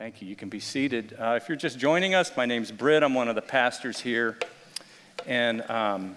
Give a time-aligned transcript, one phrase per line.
[0.00, 0.28] Thank you.
[0.28, 1.14] You can be seated.
[1.20, 3.02] Uh, if you're just joining us, my name's Britt.
[3.02, 4.38] I'm one of the pastors here.
[5.26, 6.16] And um,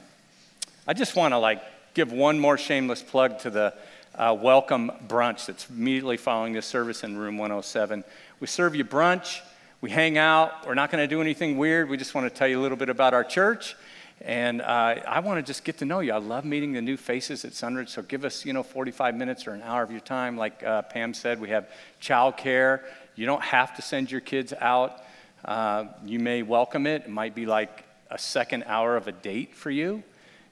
[0.88, 1.62] I just want to like
[1.94, 3.74] give one more shameless plug to the
[4.16, 8.06] uh, welcome brunch that's immediately following this service in room 107.
[8.40, 9.42] We serve you brunch.
[9.81, 10.65] We hang out.
[10.65, 11.90] We're not going to do anything weird.
[11.90, 13.76] We just want to tell you a little bit about our church.
[14.22, 16.13] And uh, I want to just get to know you.
[16.13, 17.90] I love meeting the new faces at Sunridge.
[17.90, 20.38] So give us, you know, 45 minutes or an hour of your time.
[20.38, 21.68] Like uh, Pam said, we have
[22.02, 22.80] childcare.
[23.16, 25.04] You don't have to send your kids out.
[25.45, 27.04] Uh, you may welcome it.
[27.04, 30.04] It might be like a second hour of a date for you.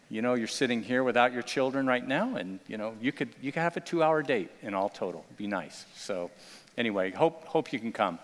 [0.10, 3.30] You know, you're sitting here without your children right now, and you know, you could
[3.42, 5.24] you could have a two-hour date in all total.
[5.28, 5.86] It'd be nice.
[5.96, 6.30] So,
[6.78, 8.20] anyway, hope hope you can come.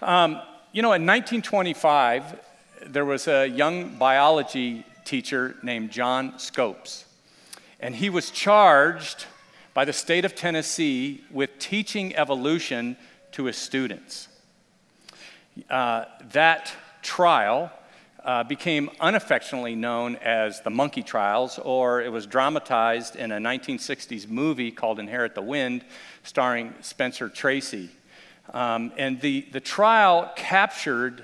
[0.00, 0.40] Um,
[0.72, 2.38] you know, in 1925,
[2.86, 7.04] there was a young biology teacher named John Scopes,
[7.80, 9.26] and he was charged
[9.78, 12.96] by the state of Tennessee with teaching evolution
[13.30, 14.26] to his students.
[15.70, 17.70] Uh, that trial
[18.24, 24.28] uh, became unaffectionately known as the Monkey Trials, or it was dramatized in a 1960s
[24.28, 25.84] movie called Inherit the Wind,
[26.24, 27.88] starring Spencer Tracy.
[28.52, 31.22] Um, and the, the trial captured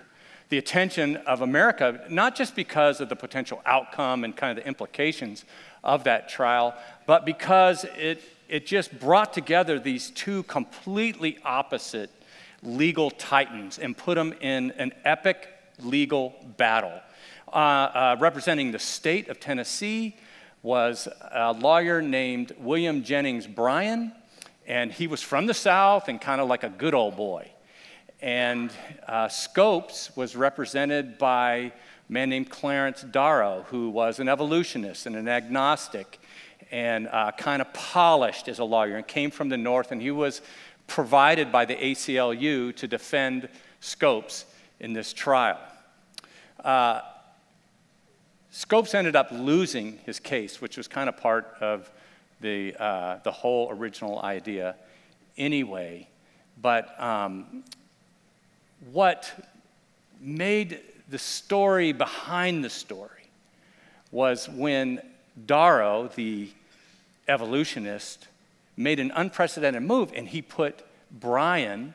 [0.49, 4.69] the attention of America, not just because of the potential outcome and kind of the
[4.69, 5.45] implications
[5.83, 6.73] of that trial,
[7.05, 12.11] but because it it just brought together these two completely opposite
[12.63, 15.49] legal titans and put them in an epic
[15.83, 17.01] legal battle.
[17.53, 20.17] Uh, uh, representing the state of Tennessee
[20.63, 24.13] was a lawyer named William Jennings Bryan,
[24.67, 27.51] and he was from the South and kind of like a good old boy.
[28.21, 28.73] And
[29.07, 31.73] uh, Scopes was represented by a
[32.09, 36.19] man named Clarence Darrow, who was an evolutionist and an agnostic
[36.75, 40.11] and uh, kind of polished as a lawyer and came from the north, and he
[40.11, 40.43] was
[40.89, 44.45] provided by the ACLU to defend Scopes
[44.81, 45.61] in this trial.
[46.65, 47.01] Uh,
[48.51, 51.89] Scopes ended up losing his case, which was kind of part of
[52.41, 54.75] the, uh, the whole original idea
[55.39, 56.09] anyway.
[56.61, 57.63] But um,
[58.91, 59.33] what
[60.21, 63.31] made the story behind the story
[64.11, 65.01] was when
[65.47, 66.49] Darrow, the
[67.29, 68.29] evolutionist,
[68.77, 71.95] made an unprecedented move and he put Bryan,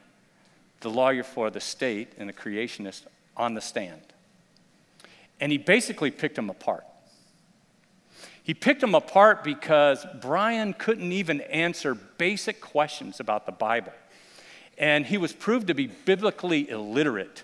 [0.82, 3.04] the lawyer for the state and the creationist,
[3.36, 4.02] on the stand.
[5.40, 6.86] And he basically picked him apart.
[8.44, 13.94] He picked him apart because Bryan couldn't even answer basic questions about the Bible.
[14.78, 17.44] And he was proved to be biblically illiterate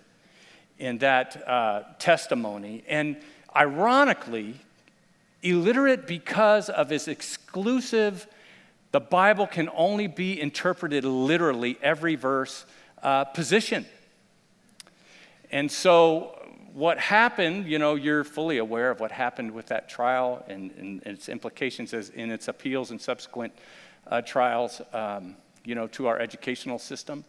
[0.79, 2.83] in that uh, testimony.
[2.87, 3.17] And
[3.55, 4.55] ironically,
[5.45, 8.27] illiterate because of his exclusive,
[8.91, 12.65] the Bible can only be interpreted literally, every verse,
[13.03, 13.85] uh, position.
[15.51, 16.31] And so,
[16.73, 21.03] what happened, you know, you're fully aware of what happened with that trial and, and
[21.03, 23.53] its implications as in its appeals and subsequent
[24.07, 27.23] uh, trials, um, you know, to our educational system.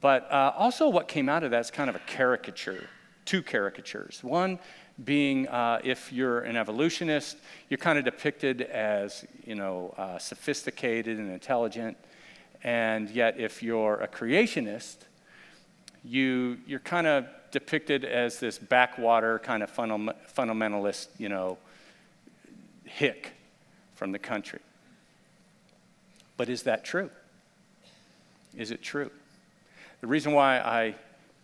[0.00, 2.88] But uh, also, what came out of that is kind of a caricature,
[3.24, 4.20] two caricatures.
[4.22, 4.58] One
[5.04, 7.36] being uh, if you're an evolutionist,
[7.68, 11.96] you're kind of depicted as, you know, uh, sophisticated and intelligent.
[12.62, 14.96] And yet, if you're a creationist,
[16.04, 21.58] you, you're kind of depicted as this backwater kind of fundamentalist, you know,
[22.84, 23.32] hick
[23.94, 24.60] from the country.
[26.36, 27.10] But is that true?
[28.56, 29.10] Is it true?
[30.00, 30.94] The reason why I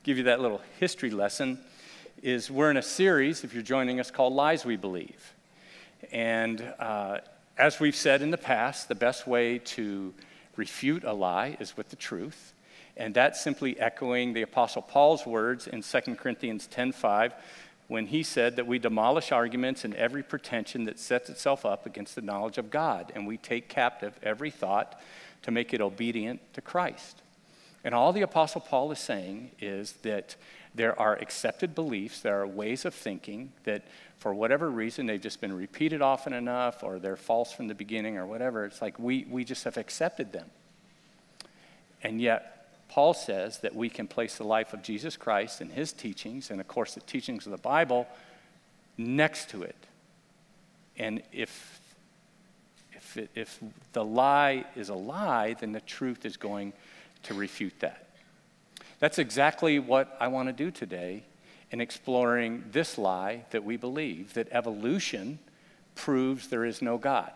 [0.02, 1.58] give you that little history lesson
[2.22, 5.34] is we're in a series, if you're joining us, called Lies We Believe.
[6.12, 7.18] And uh,
[7.56, 10.14] as we've said in the past, the best way to
[10.56, 12.52] refute a lie is with the truth.
[12.96, 17.32] And that's simply echoing the Apostle Paul's words in 2 Corinthians 10:5
[17.86, 22.14] when he said that we demolish arguments and every pretension that sets itself up against
[22.14, 25.00] the knowledge of God, and we take captive every thought
[25.42, 27.22] to make it obedient to Christ.
[27.84, 30.36] And all the Apostle Paul is saying is that
[30.74, 33.82] there are accepted beliefs, there are ways of thinking that,
[34.18, 38.16] for whatever reason, they've just been repeated often enough or they're false from the beginning
[38.16, 38.64] or whatever.
[38.64, 40.50] It's like we, we just have accepted them.
[42.02, 45.92] And yet, Paul says that we can place the life of Jesus Christ and his
[45.92, 48.06] teachings, and of course, the teachings of the Bible,
[48.96, 49.76] next to it.
[50.96, 51.80] And if,
[52.92, 53.60] if, it, if
[53.92, 56.72] the lie is a lie, then the truth is going
[57.24, 58.07] to refute that.
[58.98, 61.22] That's exactly what I want to do today
[61.70, 65.38] in exploring this lie that we believe that evolution
[65.94, 67.32] proves there is no God.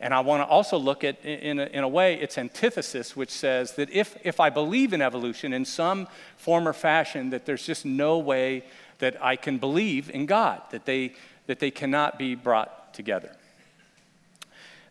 [0.00, 3.30] And I want to also look at, in a, in a way, its antithesis, which
[3.30, 6.06] says that if, if I believe in evolution in some
[6.36, 8.64] form or fashion, that there's just no way
[8.98, 11.14] that I can believe in God, that they,
[11.46, 13.34] that they cannot be brought together.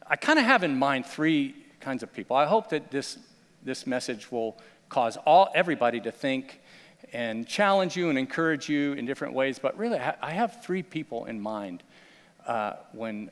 [0.09, 2.35] I kind of have in mind three kinds of people.
[2.35, 3.17] I hope that this,
[3.63, 4.57] this message will
[4.89, 6.61] cause all, everybody to think
[7.13, 9.59] and challenge you and encourage you in different ways.
[9.59, 11.83] But really, I have three people in mind
[12.45, 13.31] uh, when,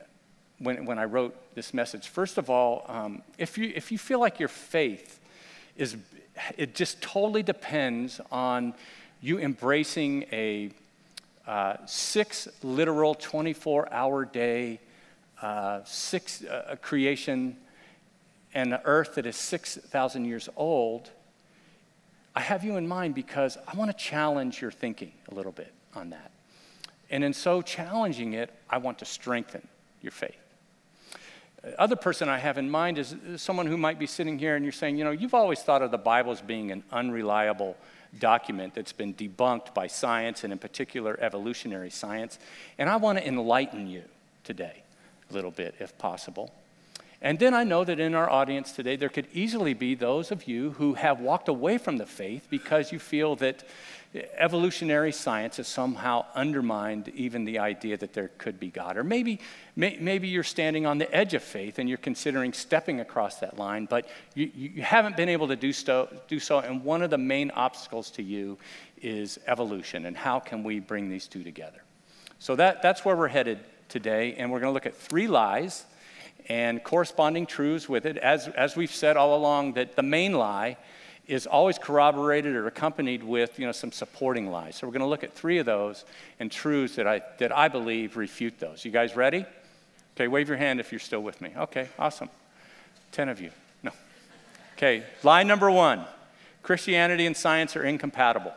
[0.58, 2.08] when, when I wrote this message.
[2.08, 5.20] First of all, um, if, you, if you feel like your faith
[5.76, 5.96] is,
[6.56, 8.74] it just totally depends on
[9.20, 10.70] you embracing a
[11.46, 14.80] uh, six literal 24 hour day,
[15.40, 17.56] uh, six uh, creation,
[18.54, 21.10] and an earth that is 6,000 years old,
[22.36, 25.72] I have you in mind because I want to challenge your thinking a little bit
[25.94, 26.30] on that.
[27.08, 29.66] And in so challenging it, I want to strengthen
[30.02, 30.36] your faith.
[31.64, 34.66] Uh, other person I have in mind is someone who might be sitting here and
[34.66, 37.74] you're saying, you know, you've always thought of the Bible as being an unreliable
[38.18, 42.38] document that's been debunked by science and in particular evolutionary science.
[42.76, 44.02] And I want to enlighten you
[44.44, 44.82] today
[45.30, 46.52] a little bit if possible.
[47.22, 50.46] And then I know that in our audience today, there could easily be those of
[50.46, 53.64] you who have walked away from the faith because you feel that
[54.38, 58.96] evolutionary science has somehow undermined even the idea that there could be God.
[58.96, 59.40] Or maybe,
[59.74, 63.58] may, maybe you're standing on the edge of faith and you're considering stepping across that
[63.58, 66.60] line, but you, you haven't been able to do so, do so.
[66.60, 68.58] And one of the main obstacles to you
[69.02, 70.06] is evolution.
[70.06, 71.82] And how can we bring these two together?
[72.38, 74.34] So that, that's where we're headed today.
[74.34, 75.84] And we're going to look at three lies
[76.48, 78.16] and corresponding truths with it.
[78.18, 80.76] As, as we've said all along, that the main lie
[81.26, 84.76] is always corroborated or accompanied with you know, some supporting lies.
[84.76, 86.04] So we're going to look at three of those
[86.38, 88.84] and truths that I, that I believe refute those.
[88.84, 89.44] You guys ready?
[90.14, 91.52] Okay, wave your hand if you're still with me.
[91.56, 92.30] Okay, awesome.
[93.10, 93.50] Ten of you.
[93.82, 93.90] No.
[94.76, 96.04] Okay, lie number one
[96.62, 98.54] Christianity and science are incompatible.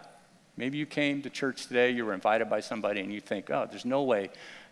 [0.58, 3.68] Maybe you came to church today, you were invited by somebody, and you think, oh,
[3.70, 4.30] there's no way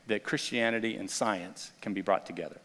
[0.07, 2.57] that Christianity and science can be brought together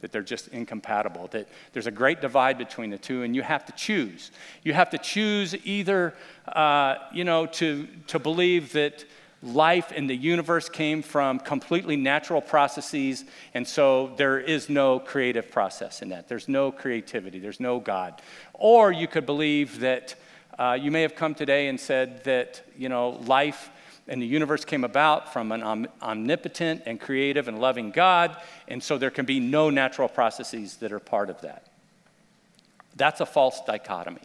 [0.00, 3.64] that they're just incompatible, that there's a great divide between the two, and you have
[3.66, 4.30] to choose.
[4.62, 6.14] You have to choose either,
[6.46, 9.04] uh, you know, to, to believe that
[9.42, 13.24] life in the universe came from completely natural processes,
[13.54, 16.28] and so there is no creative process in that.
[16.28, 18.20] There's no creativity, there's no God.
[18.54, 20.14] Or you could believe that
[20.58, 23.70] uh, you may have come today and said that, you know, life
[24.08, 28.82] and the universe came about from an om- omnipotent and creative and loving God, and
[28.82, 31.66] so there can be no natural processes that are part of that.
[32.96, 34.22] That's a false dichotomy.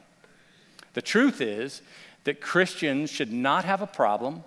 [0.93, 1.81] The truth is
[2.23, 4.43] that Christians should not have a problem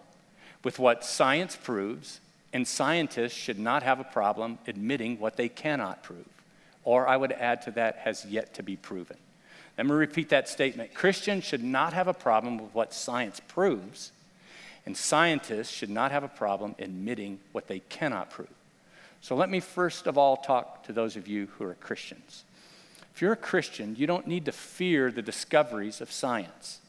[0.65, 2.21] with what science proves,
[2.53, 6.27] and scientists should not have a problem admitting what they cannot prove.
[6.83, 9.17] Or I would add to that, has yet to be proven.
[9.77, 10.95] Let me repeat that statement.
[10.95, 14.13] Christians should not have a problem with what science proves
[14.87, 18.49] and scientists should not have a problem admitting what they cannot prove.
[19.21, 22.45] So let me first of all talk to those of you who are Christians.
[23.15, 26.81] If you're a Christian, you don't need to fear the discoveries of science.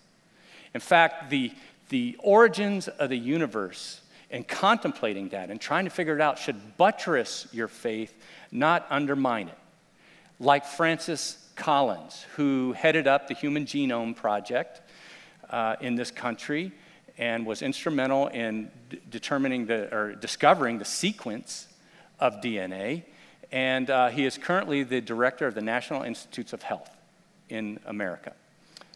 [0.73, 1.51] In fact, the,
[1.89, 6.77] the origins of the universe and contemplating that and trying to figure it out should
[6.77, 8.13] buttress your faith,
[8.51, 9.57] not undermine it.
[10.39, 14.81] Like Francis Collins, who headed up the Human Genome Project
[15.49, 16.71] uh, in this country
[17.17, 21.67] and was instrumental in d- determining the, or discovering the sequence
[22.19, 23.03] of DNA.
[23.51, 26.89] And uh, he is currently the director of the National Institutes of Health
[27.49, 28.33] in America.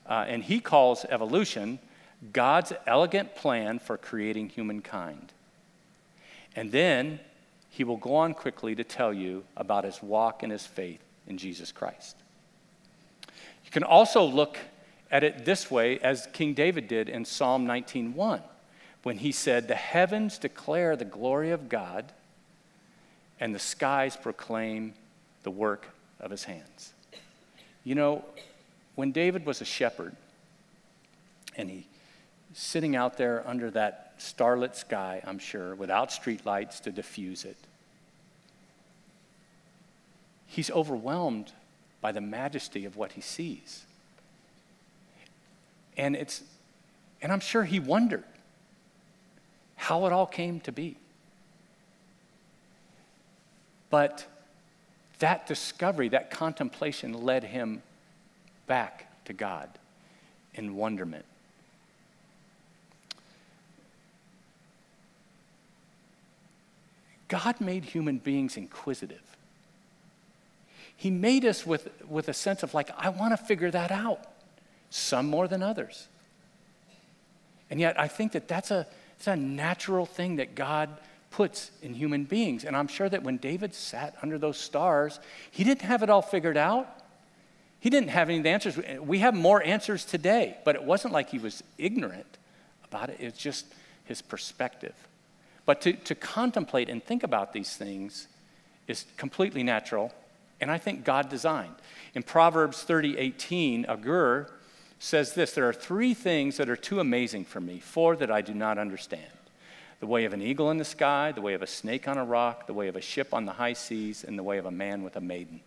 [0.05, 1.79] Uh, and he calls evolution
[2.33, 5.31] God's elegant plan for creating humankind.
[6.55, 7.19] And then
[7.69, 11.37] he will go on quickly to tell you about his walk and his faith in
[11.37, 12.17] Jesus Christ.
[13.65, 14.57] You can also look
[15.11, 18.41] at it this way as King David did in Psalm 19:1
[19.03, 22.13] when he said, "The heavens declare the glory of God,
[23.39, 24.93] and the skies proclaim
[25.43, 25.89] the work
[26.19, 26.93] of his hands."
[27.83, 28.25] You know,
[28.95, 30.15] when David was a shepherd
[31.55, 31.87] and he
[32.53, 37.57] sitting out there under that starlit sky, I'm sure, without street lights to diffuse it,
[40.45, 41.53] he's overwhelmed
[42.01, 43.85] by the majesty of what he sees.
[45.97, 46.43] And it's,
[47.21, 48.23] and I'm sure he wondered
[49.75, 50.97] how it all came to be.
[53.89, 54.25] But
[55.19, 57.83] that discovery, that contemplation led him
[58.67, 59.69] back to God
[60.53, 61.25] in wonderment.
[67.27, 69.21] God made human beings inquisitive.
[70.97, 74.19] He made us with, with a sense of, like, I want to figure that out,
[74.91, 76.07] some more than others.
[77.71, 78.85] And yet, I think that that's a,
[79.17, 80.89] it's a natural thing that God
[81.31, 82.65] puts in human beings.
[82.65, 85.19] And I'm sure that when David sat under those stars,
[85.49, 86.87] he didn't have it all figured out.
[87.79, 88.77] He didn't have any answers.
[88.99, 92.37] We have more answers today, but it wasn't like he was ignorant
[92.83, 93.17] about it.
[93.19, 93.65] It's just
[94.03, 94.93] his perspective.
[95.65, 98.27] But to, to contemplate and think about these things
[98.87, 100.11] is completely natural,
[100.59, 101.75] and I think God designed.
[102.13, 104.51] In Proverbs 30 18, Agur
[105.01, 108.41] says this There are three things that are too amazing for me, four that I
[108.41, 109.23] do not understand
[109.99, 112.25] the way of an eagle in the sky, the way of a snake on a
[112.25, 114.71] rock, the way of a ship on the high seas, and the way of a
[114.71, 115.59] man with a maiden.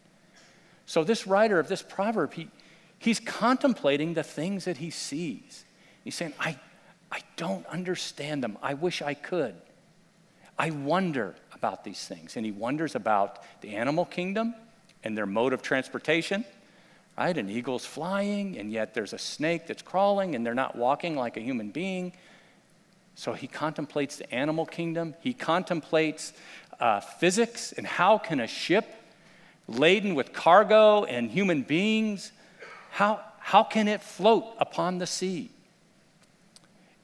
[0.87, 2.49] So, this writer of this proverb, he,
[2.99, 5.64] he's contemplating the things that he sees.
[6.05, 6.59] He's saying, I,
[7.11, 8.59] I don't understand them.
[8.62, 9.55] I wish I could.
[10.59, 12.37] I wonder about these things.
[12.37, 14.55] And he wonders about the animal kingdom
[15.03, 16.45] and their mode of transportation.
[17.16, 17.37] Right?
[17.37, 21.37] An eagle's flying, and yet there's a snake that's crawling, and they're not walking like
[21.37, 22.12] a human being.
[23.14, 25.14] So he contemplates the animal kingdom.
[25.21, 26.33] He contemplates
[26.80, 28.87] uh, physics and how can a ship
[29.66, 32.33] laden with cargo and human beings,
[32.90, 35.50] how, how can it float upon the sea?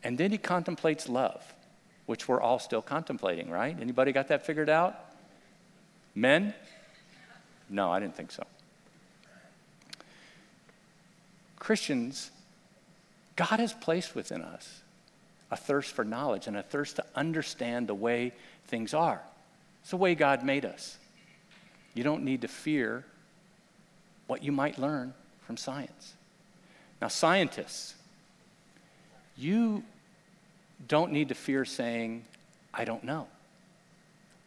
[0.03, 1.43] And then he contemplates love,
[2.07, 3.77] which we're all still contemplating, right?
[3.81, 4.99] Anybody got that figured out?
[6.15, 6.55] Men?
[7.69, 8.45] No, I didn't think so.
[11.61, 12.33] Christians,
[13.37, 14.81] God has placed within us
[15.53, 18.33] a thirst for knowledge and a thirst to understand the way
[18.67, 19.23] things are.
[19.83, 20.99] It's the way God made us.
[21.95, 23.05] You don't need to fear
[24.27, 26.15] what you might learn from science.
[27.01, 27.95] Now, scientists,
[29.37, 29.83] you
[30.87, 32.25] don't need to fear saying,
[32.73, 33.27] I don't know,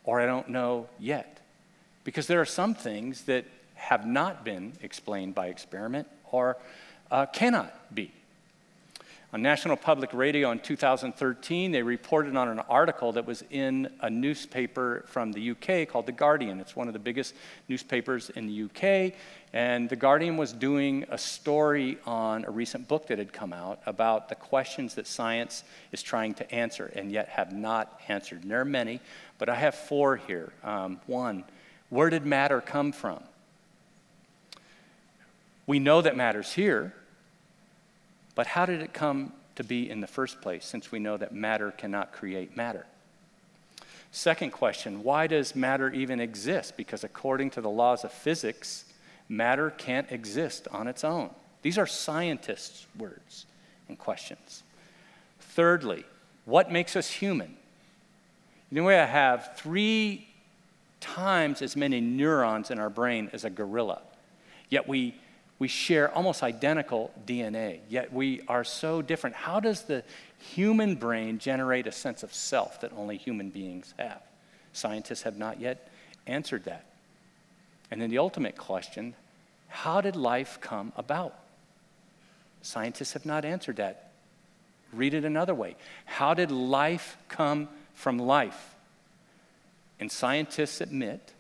[0.04, 1.42] or I don't know yet,
[2.04, 6.58] because there are some things that have not been explained by experiment or
[7.14, 8.12] uh, cannot be.
[9.34, 14.10] On National Public Radio in 2013, they reported on an article that was in a
[14.10, 16.60] newspaper from the UK called The Guardian.
[16.60, 17.34] It's one of the biggest
[17.68, 19.14] newspapers in the UK.
[19.54, 23.80] And The Guardian was doing a story on a recent book that had come out
[23.88, 28.44] about the questions that science is trying to answer and yet have not answered.
[28.44, 29.00] And there are many,
[29.40, 30.54] but I have four here.
[30.64, 31.44] Um, one,
[31.90, 33.24] where did matter come from?
[35.66, 36.94] We know that matter's here.
[38.36, 41.34] But how did it come to be in the first place, since we know that
[41.34, 42.86] matter cannot create matter?
[44.12, 46.78] Second question why does matter even exist?
[46.78, 48.86] Because according to the laws of physics,
[49.28, 51.30] matter can't exist on its own.
[51.64, 53.46] These are scientists' words
[53.88, 54.64] and questions.
[55.40, 56.06] Thirdly,
[56.46, 57.58] what makes us human?
[58.70, 60.28] You know, we have three
[61.00, 64.02] times as many neurons in our brain as a gorilla,
[64.70, 65.16] yet we
[65.64, 69.34] we share almost identical DNA, yet we are so different.
[69.34, 70.04] How does the
[70.38, 74.22] human brain generate a sense of self that only human beings have?
[74.74, 75.88] Scientists have not yet
[76.28, 76.84] answered that.
[77.90, 79.16] And then the ultimate question
[79.70, 81.34] how did life come about?
[82.62, 84.12] Scientists have not answered that.
[84.92, 85.78] Read it another way.
[86.04, 88.76] How did life come from life?
[89.98, 91.32] And scientists admit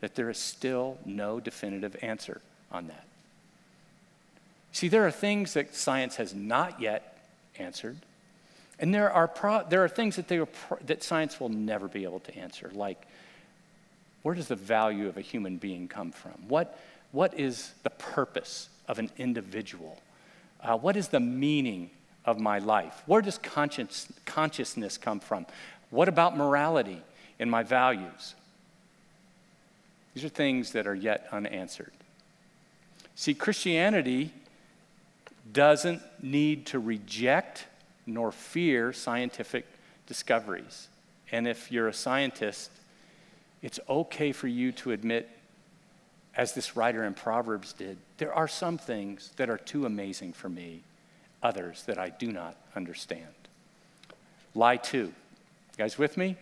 [0.00, 2.40] that there is still no definitive answer
[2.72, 3.06] on that.
[4.76, 7.16] See, there are things that science has not yet
[7.58, 7.96] answered,
[8.78, 12.04] and there are, pro- there are things that, they pro- that science will never be
[12.04, 13.00] able to answer, like
[14.20, 16.32] where does the value of a human being come from?
[16.46, 16.78] What,
[17.10, 19.98] what is the purpose of an individual?
[20.60, 21.88] Uh, what is the meaning
[22.26, 23.02] of my life?
[23.06, 25.46] Where does conscience, consciousness come from?
[25.88, 27.00] What about morality
[27.40, 28.34] and my values?
[30.12, 31.92] These are things that are yet unanswered.
[33.14, 34.34] See, Christianity
[35.52, 37.66] doesn't need to reject
[38.06, 39.66] nor fear scientific
[40.06, 40.88] discoveries.
[41.32, 42.70] And if you're a scientist,
[43.62, 45.28] it's okay for you to admit,
[46.36, 50.48] as this writer in Proverbs did, there are some things that are too amazing for
[50.48, 50.82] me,
[51.42, 53.26] others that I do not understand.
[54.54, 55.06] Lie two.
[55.06, 55.12] You
[55.78, 56.36] guys with me?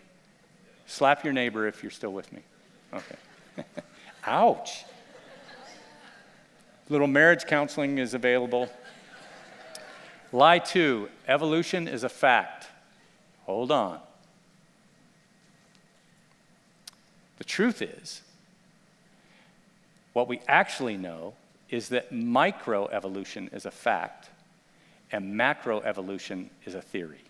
[0.87, 2.41] Slap your neighbor if you're still with me.
[2.93, 3.65] Okay.
[4.27, 4.85] Ouch.
[6.89, 8.69] Little marriage counseling is available.
[10.35, 12.67] Lie two evolution is a fact.
[13.45, 14.01] Hold on.
[17.39, 18.21] The truth is,
[20.13, 21.35] what we actually know
[21.71, 24.31] is that microevolution is a fact
[25.13, 27.23] and macroevolution is a theory.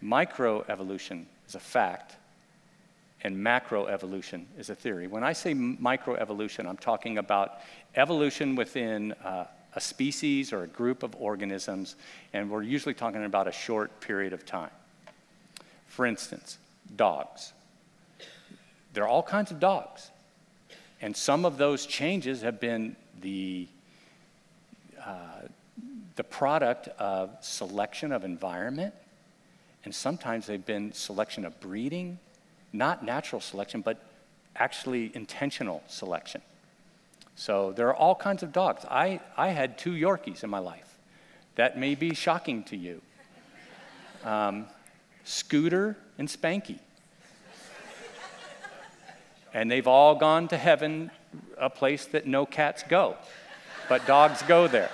[0.00, 2.14] Microevolution is a fact
[3.24, 5.08] and macroevolution is a theory.
[5.08, 7.58] When I say microevolution, I'm talking about
[7.96, 11.96] evolution within uh, a species or a group of organisms,
[12.32, 14.70] and we're usually talking about a short period of time.
[15.86, 16.58] For instance,
[16.96, 17.52] dogs.
[18.92, 20.10] There are all kinds of dogs,
[21.00, 23.68] and some of those changes have been the
[25.02, 25.46] uh,
[26.16, 28.94] the product of selection of environment,
[29.84, 32.18] and sometimes they've been selection of breeding,
[32.72, 33.98] not natural selection, but
[34.56, 36.42] actually intentional selection.
[37.34, 38.84] So there are all kinds of dogs.
[38.90, 40.98] I, I had two Yorkies in my life.
[41.56, 43.00] That may be shocking to you.
[44.24, 44.66] Um,
[45.24, 46.78] Scooter and Spanky.
[49.54, 51.10] And they've all gone to heaven,
[51.58, 53.16] a place that no cats go,
[53.88, 54.90] but dogs go there.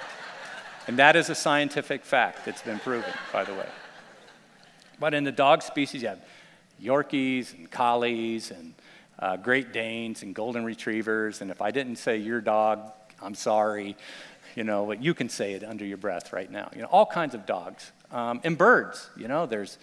[0.89, 3.69] And that is a scientific fact that's been proven, by the way.
[4.99, 6.21] But in the dog species, you have
[6.83, 8.75] Yorkies and Collies and
[9.19, 11.41] uh, Great Danes and Golden Retrievers.
[11.41, 13.97] And if I didn't say your dog, I'm sorry.
[14.55, 16.71] You know, but you can say it under your breath right now.
[16.75, 17.93] You know, all kinds of dogs.
[18.11, 19.79] Um, and birds, you know, there's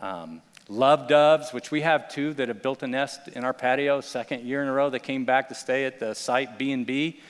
[0.00, 4.00] um, love doves, which we have two that have built a nest in our patio,
[4.00, 4.90] second year in a row.
[4.90, 7.20] They came back to stay at the site B&B.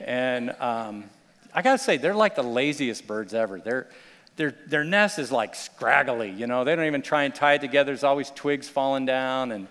[0.00, 1.04] And um,
[1.54, 3.60] I got to say, they're like the laziest birds ever.
[3.60, 3.88] They're,
[4.36, 6.64] their, their nest is like scraggly, you know.
[6.64, 7.86] They don't even try and tie it together.
[7.86, 9.66] There's always twigs falling down, and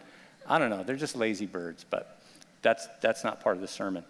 [0.48, 0.84] I don't know.
[0.84, 2.20] They're just lazy birds, but
[2.62, 4.04] that's, that's not part of the sermon.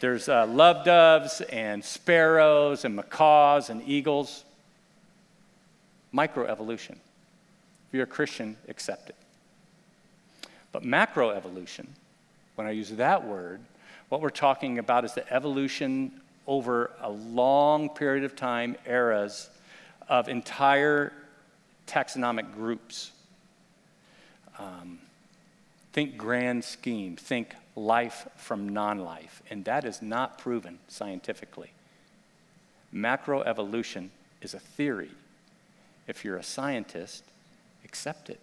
[0.00, 4.44] There's uh, love doves and sparrows and macaws and eagles.
[6.14, 6.92] Microevolution.
[6.92, 9.16] If you're a Christian, accept it.
[10.72, 11.86] But macroevolution,
[12.54, 13.60] when I use that word,
[14.08, 19.50] what we're talking about is the evolution over a long period of time, eras
[20.08, 21.12] of entire
[21.86, 23.12] taxonomic groups.
[24.58, 24.98] Um,
[25.92, 31.72] think grand scheme, think life from non life, and that is not proven scientifically.
[32.94, 34.08] Macroevolution
[34.42, 35.10] is a theory.
[36.06, 37.24] If you're a scientist,
[37.84, 38.40] accept it.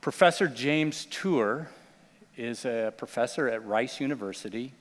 [0.00, 1.68] Professor James Tour
[2.36, 4.72] is a professor at Rice University,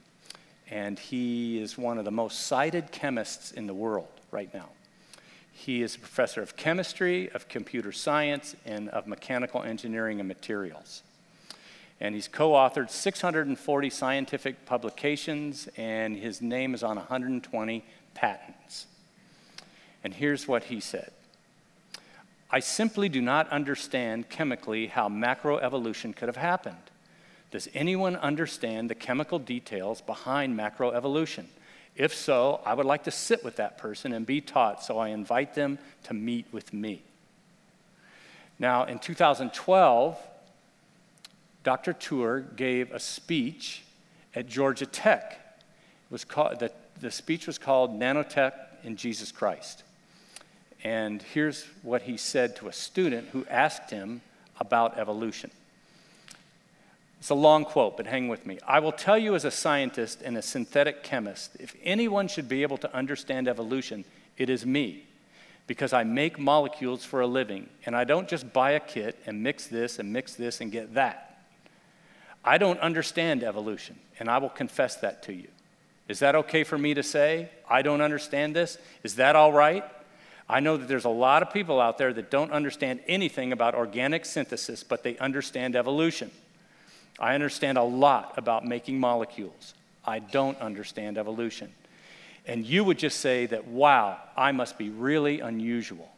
[0.69, 4.69] and he is one of the most cited chemists in the world right now.
[5.57, 11.01] He is a professor of chemistry, of computer science, and of mechanical engineering and materials.
[12.01, 18.85] And he's co authored 640 scientific publications, and his name is on 120 patents.
[20.03, 21.11] And here's what he said
[22.51, 26.75] I simply do not understand chemically how macroevolution could have happened.
[27.49, 31.45] Does anyone understand the chemical details behind macroevolution?
[31.95, 35.09] If so, I would like to sit with that person and be taught, so I
[35.09, 37.03] invite them to meet with me.
[38.59, 40.17] Now, in 2012,
[41.63, 41.93] Dr.
[41.93, 43.83] Tour gave a speech
[44.33, 45.31] at Georgia Tech.
[45.61, 48.53] It was called, the, the speech was called Nanotech
[48.83, 49.83] in Jesus Christ.
[50.83, 54.21] And here's what he said to a student who asked him
[54.59, 55.49] about evolution.
[57.25, 58.59] It's a long quote, but hang with me.
[58.67, 62.61] I will tell you as a scientist and a synthetic chemist if anyone should be
[62.61, 64.05] able to understand evolution,
[64.37, 65.07] it is me.
[65.65, 69.41] Because I make molecules for a living, and I don't just buy a kit and
[69.41, 71.39] mix this and mix this and get that.
[72.43, 75.47] I don't understand evolution, and I will confess that to you.
[76.07, 77.49] Is that okay for me to say?
[77.67, 78.77] I don't understand this?
[79.01, 79.83] Is that all right?
[80.47, 83.73] I know that there's a lot of people out there that don't understand anything about
[83.73, 86.29] organic synthesis, but they understand evolution.
[87.19, 89.73] I understand a lot about making molecules.
[90.03, 91.71] I don't understand evolution.
[92.45, 96.09] And you would just say that, wow, I must be really unusual.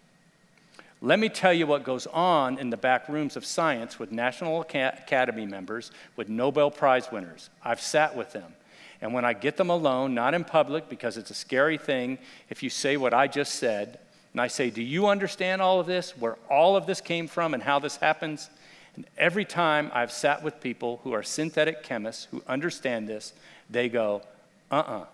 [1.02, 4.62] Let me tell you what goes on in the back rooms of science with National
[4.62, 7.50] Academy members, with Nobel Prize winners.
[7.64, 8.54] I've sat with them.
[9.00, 12.18] And when I get them alone, not in public, because it's a scary thing
[12.50, 14.00] if you say what I just said,
[14.34, 17.54] and I say, Do you understand all of this, where all of this came from,
[17.54, 18.50] and how this happens?
[18.98, 23.32] And every time I've sat with people who are synthetic chemists who understand this,
[23.70, 24.24] they go,
[24.72, 25.06] uh uh-uh, uh,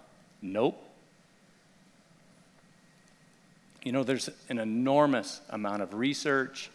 [0.42, 0.82] nope.
[3.84, 6.72] You know, there's an enormous amount of research,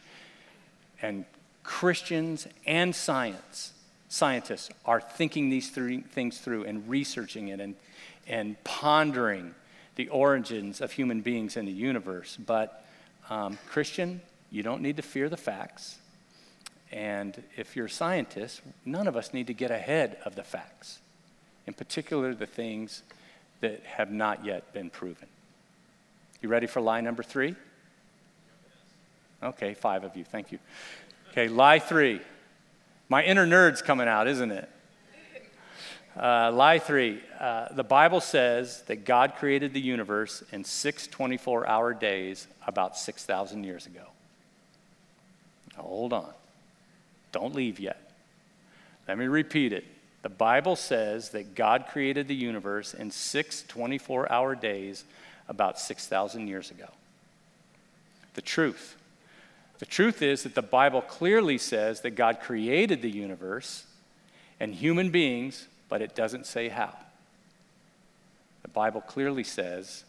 [1.01, 1.25] and
[1.63, 3.73] Christians and science,
[4.11, 7.75] scientists are thinking these three things through and researching it and,
[8.27, 9.55] and pondering
[9.97, 12.37] the origins of human beings in the universe.
[12.37, 12.85] But,
[13.31, 15.97] um, Christian, you don't need to fear the facts.
[16.91, 21.01] And if you're a scientist, none of us need to get ahead of the facts,
[21.67, 23.03] in particular the things
[23.61, 25.29] that have not yet been proven.
[26.41, 27.57] You ready for lie number three?
[29.43, 30.59] Okay, five of you, thank you.
[31.31, 32.21] Okay, lie three.
[33.09, 34.69] My inner nerd's coming out, isn't it?
[36.19, 37.21] Uh, lie three.
[37.39, 42.97] Uh, the Bible says that God created the universe in six 24 hour days about
[42.97, 44.05] 6,000 years ago.
[45.77, 46.33] Now, hold on.
[47.39, 48.11] Don't leave yet.
[49.07, 49.85] Let me repeat it.
[50.23, 55.05] The Bible says that God created the universe in six 24 hour days
[55.47, 56.89] about 6,000 years ago.
[58.35, 58.97] The truth.
[59.79, 63.85] The truth is that the Bible clearly says that God created the universe
[64.59, 66.93] and human beings but it doesn't say how.
[68.63, 70.03] The Bible clearly says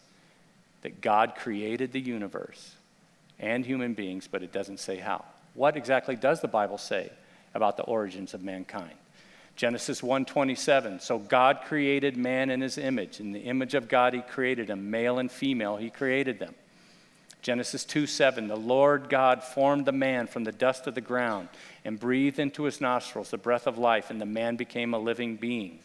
[0.82, 2.74] that God created the universe
[3.38, 5.24] and human beings, but it doesn't say how.
[5.54, 7.12] What exactly does the Bible say
[7.54, 8.94] about the origins of mankind?
[9.56, 14.22] Genesis 1:27 So God created man in his image in the image of God he
[14.22, 16.56] created him male and female he created them
[17.42, 21.48] Genesis 2 7, the Lord God formed the man from the dust of the ground
[21.86, 25.38] and breathed into his nostrils the breath of life, and the man became a living
[25.38, 25.80] being.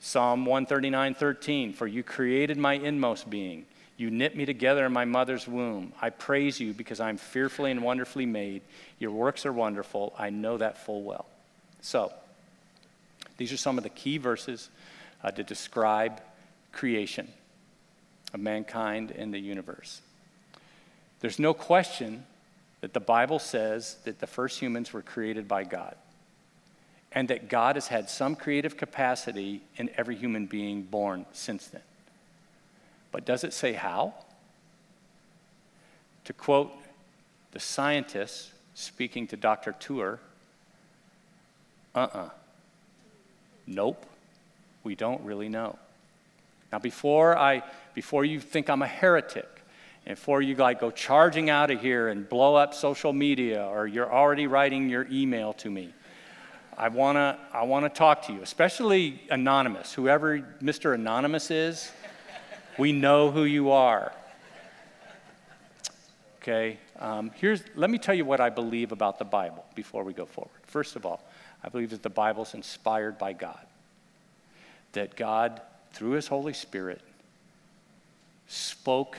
[0.00, 3.66] Psalm 139 13, for you created my inmost being.
[3.98, 5.92] You knit me together in my mother's womb.
[6.00, 8.62] I praise you because I'm fearfully and wonderfully made.
[9.00, 10.14] Your works are wonderful.
[10.16, 11.26] I know that full well.
[11.80, 12.12] So,
[13.38, 14.70] these are some of the key verses
[15.22, 16.22] uh, to describe
[16.70, 17.28] creation
[18.32, 20.00] of mankind and the universe.
[21.18, 22.24] There's no question
[22.80, 25.96] that the Bible says that the first humans were created by God
[27.10, 31.82] and that God has had some creative capacity in every human being born since then.
[33.12, 34.14] But does it say how?
[36.24, 36.72] To quote
[37.52, 39.72] the scientists speaking to Dr.
[39.72, 40.20] Tour,
[41.94, 42.18] uh uh-uh.
[42.18, 42.30] uh.
[43.66, 44.06] Nope.
[44.84, 45.78] We don't really know.
[46.72, 47.62] Now, before, I,
[47.94, 49.58] before you think I'm a heretic,
[50.08, 53.86] and before you like go charging out of here and blow up social media or
[53.86, 55.92] you're already writing your email to me
[56.78, 61.92] i want to i want to talk to you especially anonymous whoever mr anonymous is
[62.78, 64.12] we know who you are
[66.40, 70.12] okay um, here's let me tell you what i believe about the bible before we
[70.12, 71.22] go forward first of all
[71.62, 73.66] i believe that the Bible is inspired by god
[74.92, 75.60] that god
[75.92, 77.00] through his holy spirit
[78.48, 79.18] spoke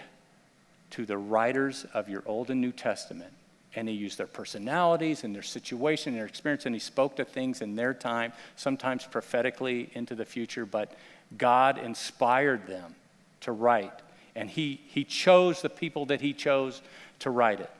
[0.92, 3.32] to the writers of your Old and New Testament.
[3.76, 7.26] And he used their personalities and their situation and their experience, and he spoke to
[7.26, 10.92] things in their time, sometimes prophetically into the future, but
[11.38, 12.96] God inspired them
[13.42, 13.94] to write.
[14.36, 16.82] And he, he chose the people that he chose
[17.20, 17.72] to write it.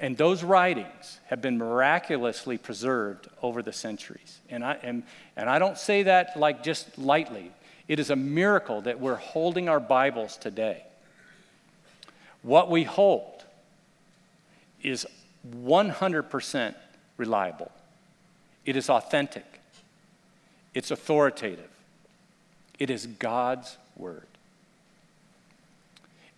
[0.00, 4.40] And those writings have been miraculously preserved over the centuries.
[4.48, 5.02] And I, and,
[5.36, 7.52] and I don't say that like just lightly.
[7.86, 10.84] It is a miracle that we're holding our Bibles today.
[12.42, 13.44] What we hold
[14.82, 15.06] is
[15.46, 16.74] 100%
[17.18, 17.70] reliable,
[18.64, 19.60] it is authentic,
[20.72, 21.68] it's authoritative,
[22.78, 24.29] it is God's word.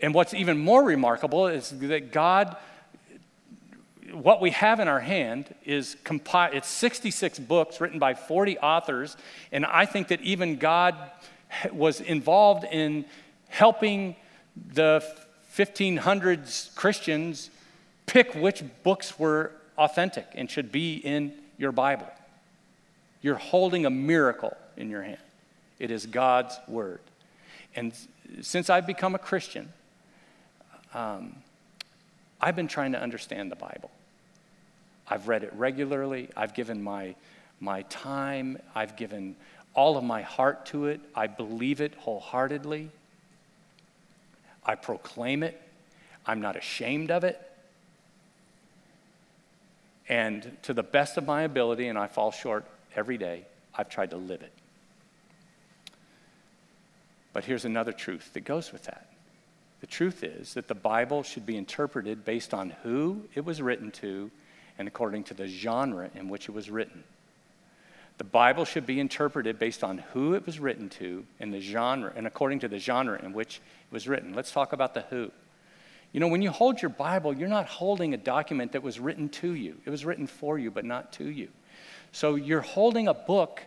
[0.03, 2.57] And what's even more remarkable is that God,
[4.13, 9.17] what we have in our hand is compi- it's 66 books written by 40 authors,
[9.53, 10.97] and I think that even God
[11.71, 13.05] was involved in
[13.49, 14.17] helping
[14.75, 15.05] the
[15.57, 17.51] 1500s Christians
[18.07, 22.09] pick which books were authentic and should be in your Bible.
[23.21, 25.19] You're holding a miracle in your hand.
[25.79, 27.01] It is God's word.
[27.77, 27.93] And
[28.41, 29.73] since I've become a Christian,
[30.95, 31.37] um,
[32.41, 33.91] I've been trying to understand the Bible.
[35.09, 36.29] I've read it regularly.
[36.37, 37.15] I've given my,
[37.61, 38.59] my time.
[38.75, 39.37] I've given
[39.75, 41.01] all of my heart to it.
[41.15, 42.91] I believe it wholeheartedly.
[44.65, 45.61] I proclaim it.
[46.27, 47.41] I'm not ashamed of it.
[50.09, 54.11] And to the best of my ability, and I fall short every day, I've tried
[54.11, 54.53] to live it.
[57.33, 59.12] But here's another truth that goes with that.
[59.83, 63.91] The truth is that the Bible should be interpreted based on who it was written
[63.91, 64.31] to
[64.79, 67.03] and according to the genre in which it was written.
[68.19, 72.13] The Bible should be interpreted based on who it was written to and the genre,
[72.15, 74.35] and according to the genre in which it was written.
[74.35, 75.33] Let's talk about the who.
[76.13, 79.29] You know, when you hold your Bible, you're not holding a document that was written
[79.31, 79.79] to you.
[79.85, 81.49] It was written for you, but not to you.
[82.13, 83.63] So you're holding a book,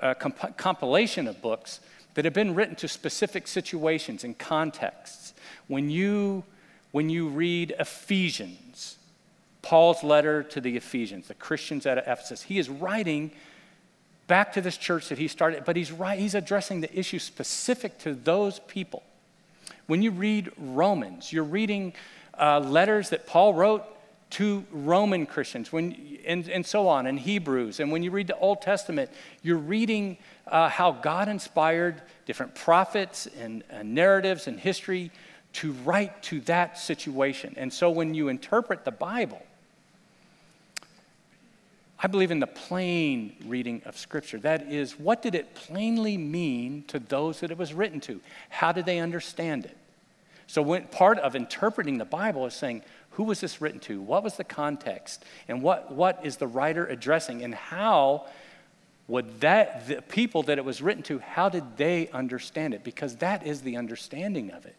[0.00, 1.80] a comp- compilation of books
[2.14, 5.31] that have been written to specific situations and contexts.
[5.66, 6.44] When you,
[6.90, 8.96] when you read Ephesians,
[9.62, 13.30] Paul's letter to the Ephesians, the Christians at Ephesus, he is writing
[14.26, 18.14] back to this church that he started, but he's he's addressing the issue specific to
[18.14, 19.02] those people.
[19.86, 21.92] When you read Romans, you're reading
[22.38, 23.84] uh, letters that Paul wrote
[24.30, 27.80] to Roman Christians, when, and, and so on, and Hebrews.
[27.80, 29.10] And when you read the Old Testament,
[29.42, 35.10] you're reading uh, how God inspired different prophets and narratives and history
[35.54, 37.54] to write to that situation.
[37.56, 39.42] And so when you interpret the Bible,
[42.02, 44.38] I believe in the plain reading of Scripture.
[44.38, 48.20] That is, what did it plainly mean to those that it was written to?
[48.48, 49.76] How did they understand it?
[50.48, 54.00] So, when, part of interpreting the Bible is saying, who was this written to?
[54.00, 55.24] What was the context?
[55.46, 57.42] And what, what is the writer addressing?
[57.42, 58.26] And how
[59.06, 62.82] would that, the people that it was written to, how did they understand it?
[62.82, 64.74] Because that is the understanding of it.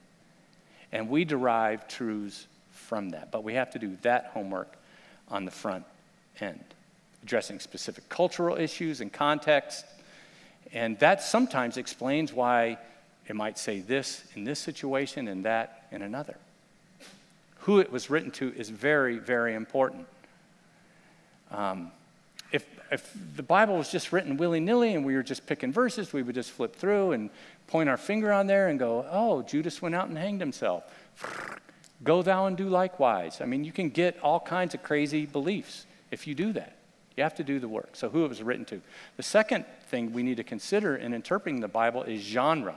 [0.94, 3.32] And we derive truths from that.
[3.32, 4.78] But we have to do that homework
[5.28, 5.84] on the front
[6.40, 6.64] end,
[7.24, 9.86] addressing specific cultural issues and context.
[10.72, 12.78] And that sometimes explains why
[13.28, 16.38] it might say this in this situation and that in another
[17.64, 20.06] who it was written to is very, very important.
[21.50, 21.92] Um,
[22.54, 26.14] if, if the Bible was just written willy nilly and we were just picking verses,
[26.14, 27.32] we would just flip through and
[27.66, 30.84] point our finger on there and go, oh, Judas went out and hanged himself.
[32.04, 33.42] Go thou and do likewise.
[33.42, 36.78] I mean, you can get all kinds of crazy beliefs if you do that.
[37.18, 37.90] You have to do the work.
[37.94, 38.82] So, who it was written to.
[39.18, 42.76] The second thing we need to consider in interpreting the Bible is genre.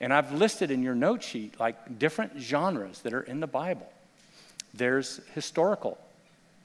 [0.00, 3.90] And I've listed in your note sheet like different genres that are in the Bible.
[4.72, 5.98] There's historical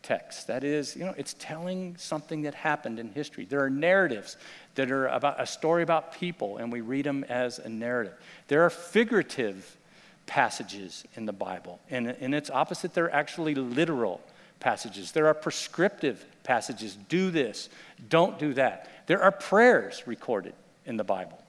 [0.04, 0.48] text.
[0.48, 3.46] That is, you know, it's telling something that happened in history.
[3.46, 4.38] There are narratives
[4.76, 8.14] that are about a story about people, and we read them as a narrative.
[8.48, 9.78] There are figurative
[10.26, 14.22] passages in the Bible, and in its opposite, there are actually literal
[14.60, 15.12] passages.
[15.12, 17.70] There are prescriptive passages do this,
[18.10, 18.90] don't do that.
[19.08, 20.54] There are prayers recorded
[20.86, 21.42] in the Bible.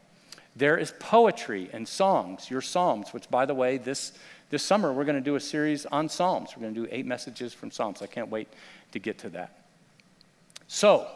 [0.56, 4.12] There is poetry and songs, your Psalms, which, by the way, this
[4.50, 6.50] this summer, we're going to do a series on Psalms.
[6.56, 8.02] We're going to do eight messages from Psalms.
[8.02, 8.48] I can't wait
[8.92, 9.64] to get to that.
[10.66, 11.06] So,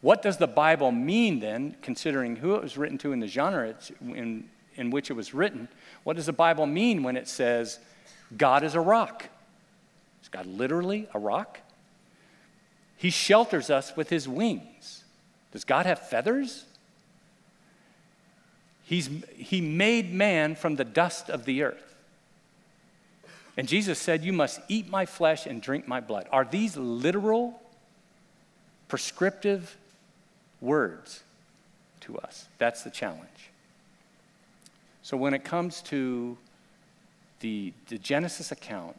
[0.00, 3.74] what does the Bible mean then, considering who it was written to and the genre
[4.00, 5.68] in, in which it was written?
[6.04, 7.80] What does the Bible mean when it says
[8.36, 9.24] God is a rock?
[10.22, 11.58] Is God literally a rock?
[12.96, 15.02] He shelters us with his wings.
[15.52, 16.64] Does God have feathers?
[18.84, 21.87] He's, he made man from the dust of the earth.
[23.58, 26.28] And Jesus said, You must eat my flesh and drink my blood.
[26.30, 27.60] Are these literal,
[28.86, 29.76] prescriptive
[30.60, 31.24] words
[32.02, 32.46] to us?
[32.58, 33.50] That's the challenge.
[35.02, 36.38] So when it comes to
[37.40, 38.96] the, the Genesis account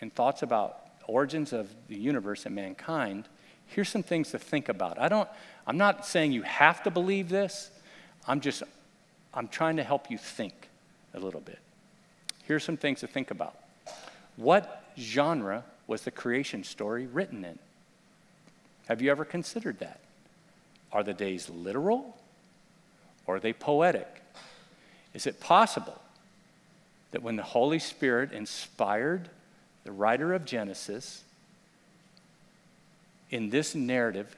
[0.00, 3.28] and thoughts about origins of the universe and mankind,
[3.66, 4.98] here's some things to think about.
[4.98, 5.28] I don't,
[5.66, 7.70] I'm not saying you have to believe this.
[8.26, 8.62] I'm just,
[9.34, 10.70] I'm trying to help you think
[11.12, 11.58] a little bit.
[12.44, 13.56] Here's some things to think about.
[14.40, 17.58] What genre was the creation story written in?
[18.88, 20.00] Have you ever considered that?
[20.92, 22.16] Are the days literal
[23.26, 24.08] or are they poetic?
[25.12, 26.00] Is it possible
[27.10, 29.28] that when the Holy Spirit inspired
[29.84, 31.22] the writer of Genesis
[33.30, 34.34] in this narrative,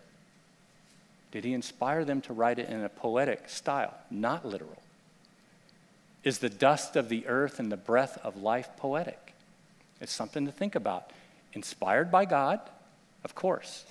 [1.30, 4.82] did he inspire them to write it in a poetic style, not literal?
[6.24, 9.31] Is the dust of the earth and the breath of life poetic?
[10.02, 11.10] It's something to think about.
[11.54, 12.60] Inspired by God,
[13.24, 13.84] of course.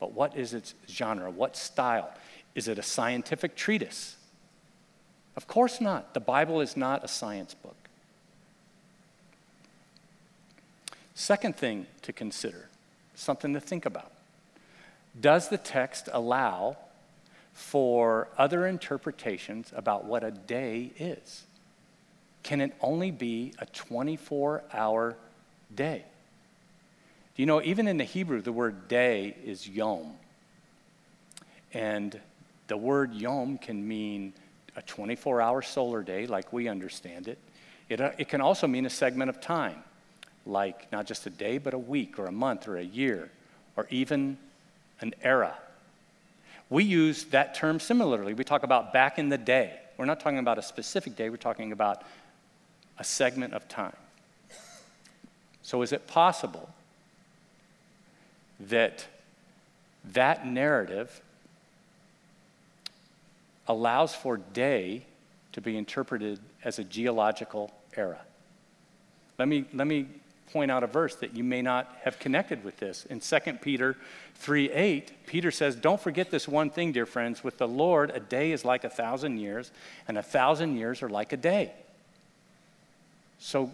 [0.00, 1.30] But what is its genre?
[1.30, 2.12] What style?
[2.54, 4.16] Is it a scientific treatise?
[5.36, 6.14] Of course not.
[6.14, 7.76] The Bible is not a science book.
[11.14, 12.68] Second thing to consider,
[13.14, 14.12] something to think about.
[15.20, 16.76] Does the text allow
[17.52, 21.44] for other interpretations about what a day is?
[22.42, 25.16] Can it only be a 24 hour
[25.74, 26.04] day?
[27.36, 30.14] Do you know, even in the Hebrew, the word day is yom.
[31.72, 32.18] And
[32.66, 34.32] the word yom can mean
[34.76, 37.38] a 24 hour solar day, like we understand it.
[37.88, 38.00] it.
[38.00, 39.82] Uh, it can also mean a segment of time,
[40.46, 43.30] like not just a day, but a week or a month or a year,
[43.76, 44.38] or even
[45.00, 45.56] an era.
[46.70, 48.34] We use that term similarly.
[48.34, 49.78] We talk about back in the day.
[49.96, 52.02] We're not talking about a specific day, we're talking about
[52.98, 53.96] a segment of time.
[55.62, 56.68] So, is it possible
[58.60, 59.06] that
[60.12, 61.20] that narrative
[63.66, 65.04] allows for day
[65.52, 68.18] to be interpreted as a geological era?
[69.38, 70.06] Let me, let me
[70.52, 73.04] point out a verse that you may not have connected with this.
[73.06, 73.96] In 2 Peter
[74.36, 77.44] 3 8, Peter says, Don't forget this one thing, dear friends.
[77.44, 79.70] With the Lord, a day is like a thousand years,
[80.08, 81.72] and a thousand years are like a day.
[83.38, 83.70] So,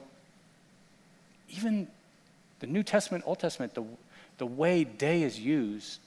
[1.48, 1.88] even
[2.60, 3.84] The New Testament, Old Testament, the,
[4.38, 6.00] the way day is used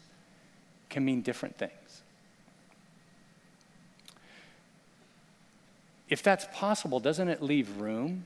[0.90, 1.72] can mean different things.
[6.10, 8.26] If that's possible, doesn't it leave room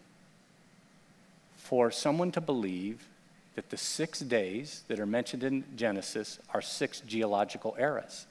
[1.55, 3.07] for someone to believe
[3.55, 8.27] that the six days that are mentioned in Genesis are six geological eras?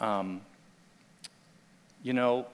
[0.00, 0.40] Um,
[2.02, 2.46] you know,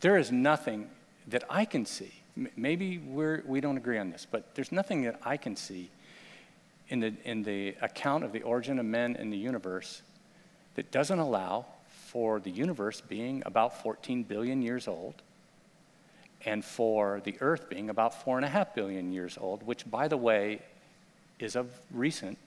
[0.00, 0.90] there is nothing
[1.28, 2.12] that I can see.
[2.56, 5.90] Maybe we're, we don't agree on this, but there's nothing that I can see
[6.88, 10.02] in the, in the account of the origin of men in the universe
[10.74, 15.14] that doesn't allow for the universe being about 14 billion years old
[16.44, 20.08] and for the earth being about four and a half billion years old, which, by
[20.08, 20.60] the way,
[21.38, 22.38] is a recent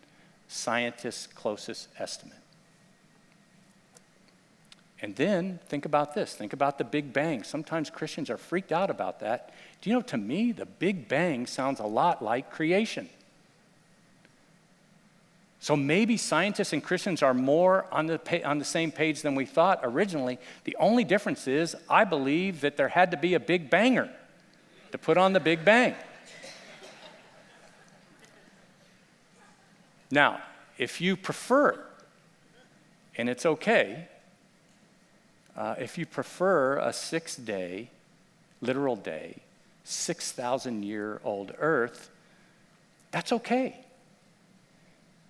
[0.48, 2.37] scientists' closest estimate.
[5.02, 7.44] And then think about this think about the Big Bang.
[7.44, 9.52] Sometimes Christians are freaked out about that.
[9.82, 13.10] Do you know, to me, the Big Bang sounds a lot like creation.
[15.60, 19.36] So maybe scientists and Christians are more on the, pa- on the same page than
[19.36, 20.38] we thought originally.
[20.66, 24.10] The only difference is I believe that there had to be a big banger
[24.92, 25.96] to put on the Big Bang.
[30.12, 30.42] now,
[30.78, 31.84] if you prefer,
[33.18, 34.08] and it's okay,
[35.58, 37.90] uh, if you prefer a six day,
[38.62, 39.38] literal day,
[39.84, 42.10] 6,000 year old earth,
[43.12, 43.78] that's okay.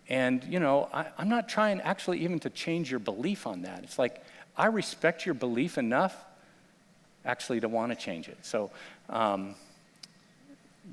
[0.09, 3.83] And, you know, I, I'm not trying actually even to change your belief on that.
[3.83, 4.23] It's like,
[4.57, 6.15] I respect your belief enough
[7.25, 8.37] actually to want to change it.
[8.41, 8.71] So,
[9.09, 9.55] um,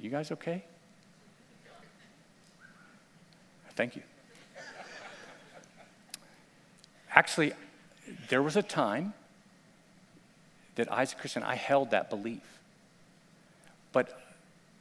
[0.01, 0.65] you guys okay?
[3.77, 4.03] Thank you.
[7.11, 7.53] Actually,
[8.29, 9.15] there was a time
[10.77, 12.43] that I, as a Christian, I held that belief.
[13.93, 14.21] But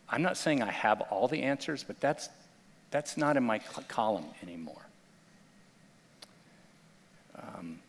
[0.10, 2.30] I'm not saying I have all the answers, but that's
[2.92, 4.86] that's not in my column anymore.
[7.36, 7.80] Um,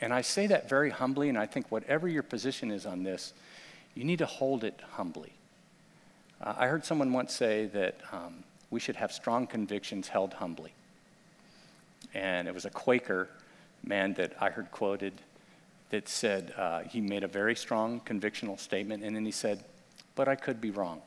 [0.00, 3.32] and I say that very humbly, and I think whatever your position is on this,
[3.94, 5.32] you need to hold it humbly.
[6.40, 10.72] Uh, I heard someone once say that um, we should have strong convictions held humbly.
[12.12, 13.28] And it was a Quaker
[13.84, 15.12] man that I heard quoted
[15.90, 19.64] that said uh, he made a very strong convictional statement, and then he said,
[20.14, 21.02] But I could be wrong.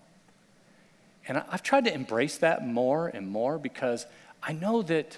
[1.27, 4.05] And I've tried to embrace that more and more because
[4.41, 5.17] I know that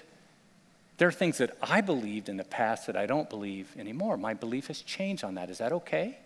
[0.98, 4.16] there are things that I believed in the past that I don't believe anymore.
[4.16, 5.50] My belief has changed on that.
[5.50, 6.18] Is that okay?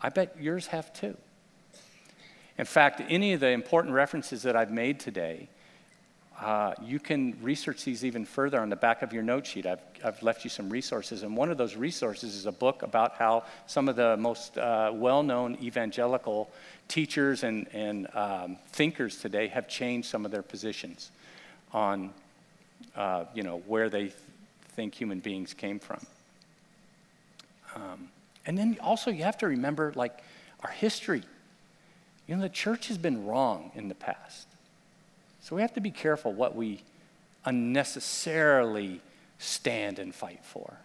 [0.00, 1.16] I bet yours have too.
[2.58, 5.48] In fact, any of the important references that I've made today,
[6.42, 9.64] uh, you can research these even further on the back of your note sheet.
[9.64, 13.14] I've, I've left you some resources, and one of those resources is a book about
[13.14, 16.50] how some of the most uh, well known evangelical
[16.88, 21.10] teachers and, and um, thinkers today have changed some of their positions
[21.72, 22.12] on
[22.96, 24.14] uh, you know, where they th-
[24.70, 26.00] think human beings came from.
[27.74, 28.08] Um,
[28.44, 30.18] and then also, you have to remember like
[30.62, 31.22] our history.
[32.26, 34.46] You know, the church has been wrong in the past.
[35.42, 36.82] So we have to be careful what we
[37.44, 39.00] unnecessarily
[39.38, 40.78] stand and fight for.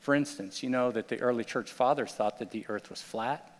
[0.00, 3.58] For instance, you know that the early church fathers thought that the earth was flat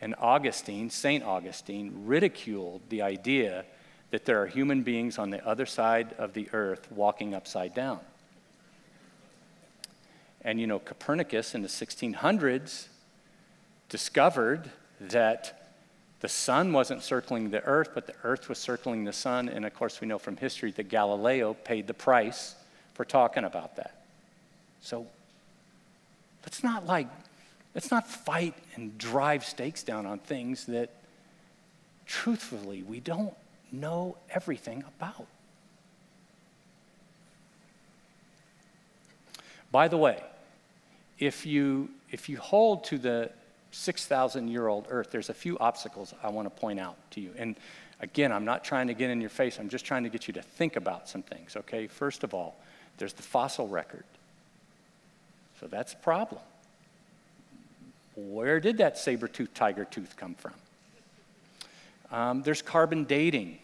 [0.00, 1.22] and Augustine, St.
[1.22, 3.64] Augustine, ridiculed the idea
[4.10, 8.00] that there are human beings on the other side of the earth walking upside down.
[10.42, 12.86] And you know, Copernicus in the 1600s
[13.90, 15.59] discovered that
[16.20, 19.48] the sun wasn't circling the earth, but the earth was circling the sun.
[19.48, 22.54] And of course, we know from history that Galileo paid the price
[22.94, 24.02] for talking about that.
[24.80, 25.06] So
[26.44, 27.08] let's not like
[27.74, 30.90] Let's not fight and drive stakes down on things that,
[32.06, 33.34] truthfully, we don't
[33.70, 35.26] know everything about.
[39.70, 40.20] By the way,
[41.20, 43.30] if you, if you hold to the
[43.72, 47.32] 6,000 year old earth, there's a few obstacles I want to point out to you.
[47.36, 47.56] And
[48.00, 50.34] again, I'm not trying to get in your face, I'm just trying to get you
[50.34, 51.86] to think about some things, okay?
[51.86, 52.56] First of all,
[52.98, 54.04] there's the fossil record.
[55.60, 56.40] So that's a problem.
[58.16, 60.54] Where did that saber tooth tiger tooth come from?
[62.10, 63.58] Um, there's carbon dating.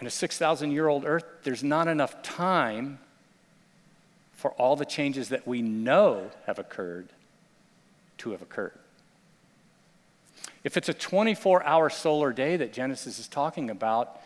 [0.00, 2.98] In a 6,000 year old Earth, there's not enough time
[4.40, 7.08] for all the changes that we know have occurred
[8.18, 8.78] to have occurred.
[10.64, 14.20] If it's a 24 hour solar day that Genesis is talking about,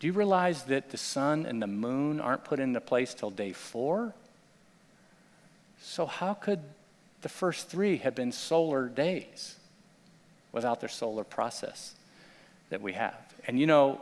[0.00, 3.52] do you realize that the sun and the moon aren't put into place till day
[3.52, 4.14] four?
[5.80, 6.60] So, how could
[7.22, 9.56] the first three have been solar days
[10.52, 11.94] without their solar process
[12.70, 13.16] that we have.
[13.46, 14.00] And you know,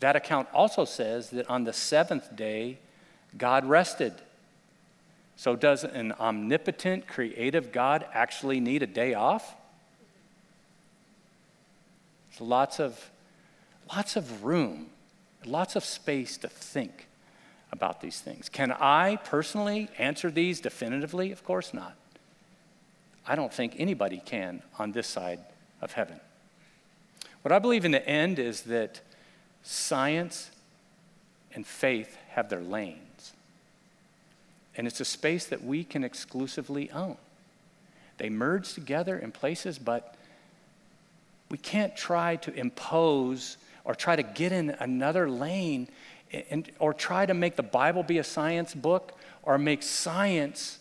[0.00, 2.78] that account also says that on the seventh day,
[3.36, 4.14] God rested.
[5.36, 9.54] So, does an omnipotent, creative God actually need a day off?
[12.30, 13.10] There's lots of,
[13.94, 14.86] lots of room,
[15.44, 17.06] lots of space to think
[17.70, 18.48] about these things.
[18.48, 21.32] Can I personally answer these definitively?
[21.32, 21.94] Of course not.
[23.26, 25.40] I don't think anybody can on this side
[25.82, 26.20] of heaven.
[27.42, 29.00] What I believe in the end is that
[29.62, 30.50] science
[31.54, 33.05] and faith have their lanes.
[34.76, 37.16] And it's a space that we can exclusively own.
[38.18, 40.14] They merge together in places, but
[41.50, 45.88] we can't try to impose or try to get in another lane
[46.50, 50.78] and, or try to make the Bible be a science book or make science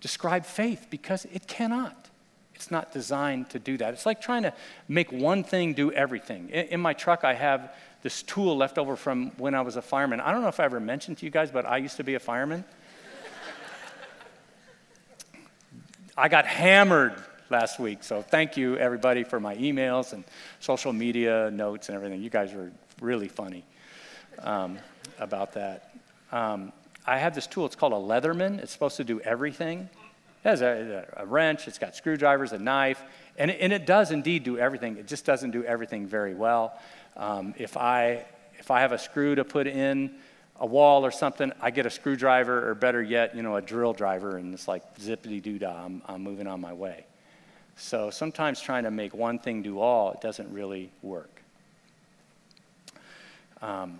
[0.00, 2.08] describe faith because it cannot.
[2.54, 3.94] It's not designed to do that.
[3.94, 4.52] It's like trying to
[4.86, 6.50] make one thing do everything.
[6.50, 9.82] In, in my truck, I have this tool left over from when I was a
[9.82, 10.20] fireman.
[10.20, 12.14] I don't know if I ever mentioned to you guys, but I used to be
[12.14, 12.64] a fireman.
[16.20, 17.14] I got hammered
[17.48, 20.22] last week, so thank you everybody for my emails and
[20.58, 22.20] social media notes and everything.
[22.20, 23.64] You guys were really funny
[24.40, 24.78] um,
[25.18, 25.94] about that.
[26.30, 26.74] Um,
[27.06, 28.58] I have this tool, it's called a Leatherman.
[28.58, 29.88] It's supposed to do everything.
[30.44, 33.02] It has a, a wrench, it's got screwdrivers, a knife,
[33.38, 34.98] and it, and it does indeed do everything.
[34.98, 36.78] It just doesn't do everything very well.
[37.16, 38.26] Um, if, I,
[38.58, 40.16] if I have a screw to put in
[40.60, 43.92] a wall or something, I get a screwdriver, or better yet, you know, a drill
[43.92, 47.06] driver, and it's like zippity doo dah, I'm, I'm moving on my way.
[47.76, 51.42] So sometimes trying to make one thing do all, it doesn't really work.
[53.62, 53.98] Um,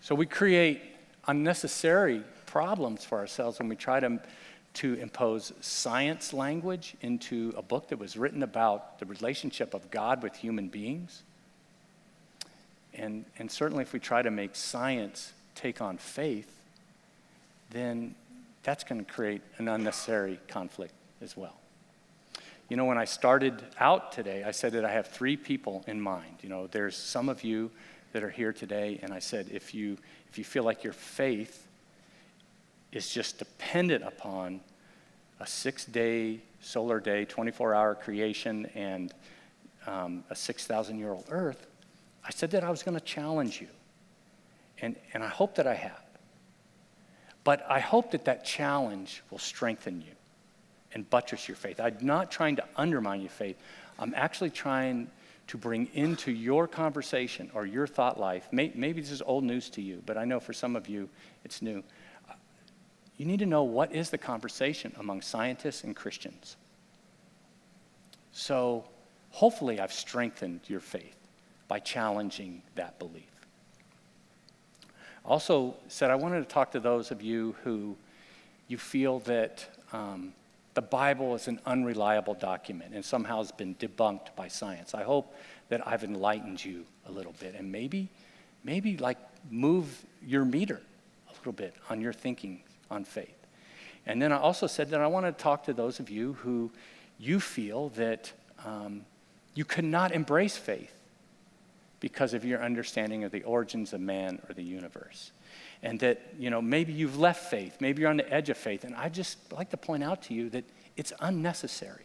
[0.00, 0.82] so we create
[1.26, 4.20] unnecessary problems for ourselves when we try to
[4.74, 10.22] to impose science language into a book that was written about the relationship of God
[10.22, 11.22] with human beings.
[12.92, 16.50] And, and certainly, if we try to make science take on faith,
[17.70, 18.14] then
[18.62, 21.56] that's going to create an unnecessary conflict as well.
[22.68, 26.00] You know, when I started out today, I said that I have three people in
[26.00, 26.36] mind.
[26.42, 27.70] You know, there's some of you
[28.12, 29.98] that are here today, and I said, if you,
[30.30, 31.66] if you feel like your faith
[32.92, 34.60] is just dependent upon
[35.40, 39.12] a six day solar day, 24 hour creation, and
[39.86, 41.66] um, a 6,000 year old earth,
[42.24, 43.68] I said that I was going to challenge you.
[44.80, 46.00] And, and I hope that I have.
[47.44, 50.12] But I hope that that challenge will strengthen you
[50.94, 51.80] and buttress your faith.
[51.80, 53.56] I'm not trying to undermine your faith.
[53.98, 55.10] I'm actually trying
[55.48, 58.48] to bring into your conversation or your thought life.
[58.50, 61.08] May, maybe this is old news to you, but I know for some of you
[61.44, 61.82] it's new
[63.16, 66.56] you need to know what is the conversation among scientists and Christians.
[68.32, 68.84] So
[69.30, 71.16] hopefully, I've strengthened your faith
[71.68, 73.30] by challenging that belief.
[75.24, 77.96] Also, said I wanted to talk to those of you who
[78.68, 80.32] you feel that um,
[80.74, 84.94] the Bible is an unreliable document and somehow has been debunked by science.
[84.94, 85.34] I hope
[85.68, 88.08] that I've enlightened you a little bit and maybe,
[88.64, 89.18] maybe like
[89.50, 90.80] move your meter
[91.28, 92.60] a little bit on your thinking
[92.90, 93.36] on faith.
[94.06, 96.70] And then I also said that I want to talk to those of you who
[97.18, 98.32] you feel that
[98.64, 99.06] um,
[99.54, 100.92] you could not embrace faith
[102.04, 105.32] because of your understanding of the origins of man or the universe.
[105.82, 108.84] And that, you know, maybe you've left faith, maybe you're on the edge of faith.
[108.84, 110.66] And I just like to point out to you that
[110.98, 112.04] it's unnecessary.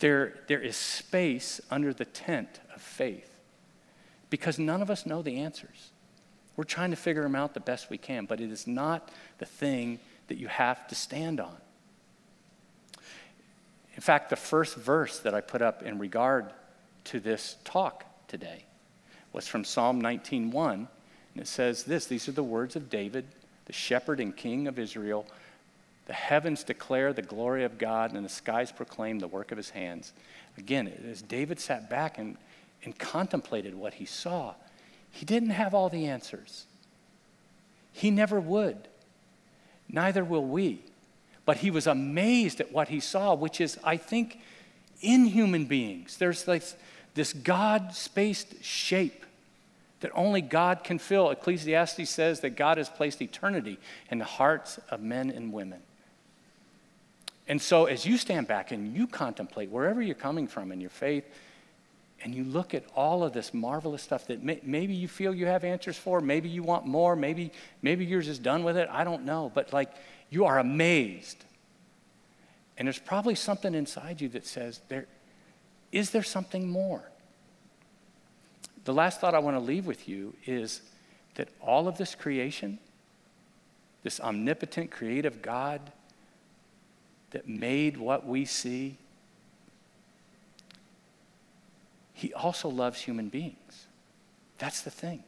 [0.00, 3.30] There, there is space under the tent of faith
[4.28, 5.92] because none of us know the answers.
[6.56, 9.46] We're trying to figure them out the best we can, but it is not the
[9.46, 11.58] thing that you have to stand on.
[13.94, 16.52] In fact, the first verse that I put up in regard
[17.04, 18.64] to this talk today
[19.34, 20.88] was from Psalm 19:1, and
[21.36, 23.26] it says this, these are the words of David,
[23.66, 25.26] the shepherd and king of Israel.
[26.06, 29.68] The heavens declare the glory of God, and the skies proclaim the work of his
[29.70, 30.14] hands.
[30.56, 32.38] Again, as David sat back and,
[32.84, 34.54] and contemplated what he saw,
[35.10, 36.64] he didn't have all the answers.
[37.92, 38.88] He never would.
[39.90, 40.82] Neither will we.
[41.44, 44.40] But he was amazed at what he saw, which is, I think,
[45.02, 46.16] in human beings.
[46.16, 46.62] There's like
[47.14, 49.24] this God spaced shape
[50.00, 51.30] that only God can fill.
[51.30, 53.78] Ecclesiastes says that God has placed eternity
[54.10, 55.80] in the hearts of men and women.
[57.48, 60.90] And so, as you stand back and you contemplate wherever you're coming from in your
[60.90, 61.24] faith,
[62.24, 65.46] and you look at all of this marvelous stuff that may, maybe you feel you
[65.46, 67.50] have answers for, maybe you want more, maybe,
[67.82, 69.50] maybe you're just done with it, I don't know.
[69.52, 69.90] But like,
[70.30, 71.44] you are amazed
[72.78, 75.06] And there's probably something inside you that says, there,
[75.92, 77.02] is there something more?
[78.84, 80.80] The last thought I want to leave with you is
[81.34, 82.78] that all of this creation,
[84.02, 85.80] this omnipotent, creative God
[87.30, 88.96] that made what we see,
[92.14, 93.86] He also loves human beings.
[94.58, 95.22] That's the thing.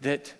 [0.00, 0.32] That,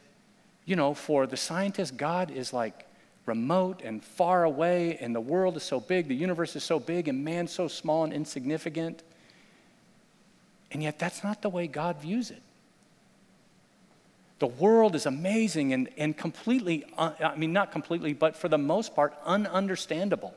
[0.65, 2.87] you know, for the scientist, God is like
[3.27, 7.09] remote and far away, and the world is so big, the universe is so big,
[7.09, 9.03] and man so small and insignificant.
[10.71, 12.43] And yet, that's not the way God views it.
[14.39, 18.59] The world is amazing and, and completely, uh, I mean, not completely, but for the
[18.59, 20.33] most part, ununderstandable.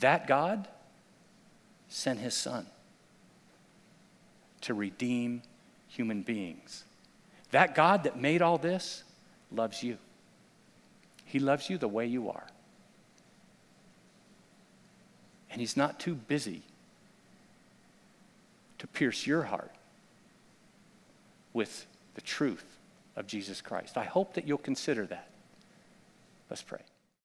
[0.00, 0.68] That God
[1.88, 2.66] sent his son
[4.62, 5.40] to redeem
[5.88, 6.84] human beings.
[7.54, 9.04] That God that made all this
[9.52, 9.96] loves you.
[11.24, 12.48] He loves you the way you are.
[15.52, 16.62] And he's not too busy
[18.78, 19.70] to pierce your heart
[21.52, 21.86] with
[22.16, 22.64] the truth
[23.14, 23.96] of Jesus Christ.
[23.96, 25.28] I hope that you'll consider that.
[26.50, 26.80] Let's pray.